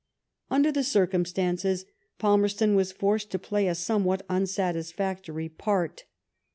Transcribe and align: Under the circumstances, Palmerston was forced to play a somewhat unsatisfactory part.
Under 0.49 0.71
the 0.71 0.83
circumstances, 0.83 1.85
Palmerston 2.17 2.73
was 2.73 2.91
forced 2.91 3.29
to 3.29 3.37
play 3.37 3.67
a 3.67 3.75
somewhat 3.75 4.25
unsatisfactory 4.29 5.47
part. 5.47 6.05